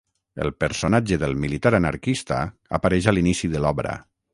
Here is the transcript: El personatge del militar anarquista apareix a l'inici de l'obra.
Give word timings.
El 0.45 0.47
personatge 0.63 1.19
del 1.25 1.37
militar 1.45 1.75
anarquista 1.81 2.41
apareix 2.79 3.13
a 3.13 3.19
l'inici 3.19 3.57
de 3.57 3.65
l'obra. 3.67 3.99